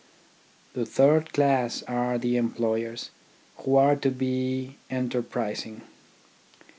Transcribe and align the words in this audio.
The 0.73 0.83
third 0.83 1.31
class 1.31 1.83
are 1.83 2.17
the 2.17 2.35
employers, 2.35 3.11
who 3.57 3.75
are 3.75 3.95
to 3.97 4.09
be 4.09 4.77
enterprising. 4.89 5.81